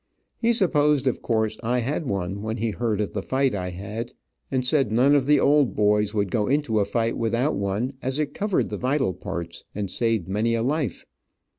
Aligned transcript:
He 0.39 0.51
supposed 0.51 1.05
of 1.05 1.21
course 1.21 1.59
I 1.61 1.77
had 1.81 2.07
one, 2.07 2.41
when 2.41 2.57
he 2.57 2.71
heard 2.71 2.99
of 3.01 3.13
the 3.13 3.21
fight 3.21 3.53
I 3.53 3.69
had, 3.69 4.13
and 4.49 4.65
said 4.65 4.91
none 4.91 5.13
of 5.13 5.27
the 5.27 5.39
old 5.39 5.75
boys 5.75 6.11
would 6.11 6.31
go 6.31 6.47
into 6.47 6.79
a 6.79 6.85
fight 6.85 7.15
without 7.19 7.55
one, 7.55 7.91
as 8.01 8.17
it 8.17 8.33
covered 8.33 8.71
the 8.71 8.77
vital 8.77 9.13
parts, 9.13 9.63
and 9.75 9.91
saved 9.91 10.27
many 10.27 10.55
a 10.55 10.63
life. 10.63 11.05